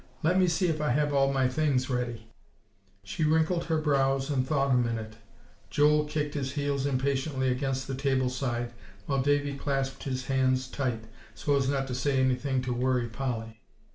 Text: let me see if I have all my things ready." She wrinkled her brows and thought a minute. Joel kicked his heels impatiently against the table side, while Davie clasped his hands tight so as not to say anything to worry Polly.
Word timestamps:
let 0.23 0.39
me 0.39 0.47
see 0.47 0.67
if 0.67 0.81
I 0.81 0.89
have 0.89 1.13
all 1.13 1.31
my 1.31 1.47
things 1.47 1.87
ready." 1.87 2.25
She 3.03 3.23
wrinkled 3.23 3.65
her 3.65 3.77
brows 3.77 4.31
and 4.31 4.43
thought 4.47 4.71
a 4.71 4.75
minute. 4.75 5.17
Joel 5.69 6.05
kicked 6.05 6.33
his 6.33 6.53
heels 6.53 6.87
impatiently 6.87 7.49
against 7.51 7.87
the 7.87 7.93
table 7.93 8.29
side, 8.29 8.73
while 9.05 9.21
Davie 9.21 9.55
clasped 9.59 10.01
his 10.05 10.25
hands 10.25 10.67
tight 10.67 11.03
so 11.35 11.55
as 11.55 11.69
not 11.69 11.85
to 11.85 11.93
say 11.93 12.19
anything 12.19 12.63
to 12.63 12.73
worry 12.73 13.09
Polly. 13.09 13.61